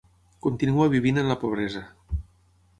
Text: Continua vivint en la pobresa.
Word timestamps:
Continua 0.45 0.87
vivint 0.95 1.21
en 1.25 1.31
la 1.33 1.37
pobresa. 1.45 1.87